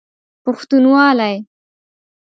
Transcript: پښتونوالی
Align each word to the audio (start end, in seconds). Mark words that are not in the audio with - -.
پښتونوالی 0.43 1.29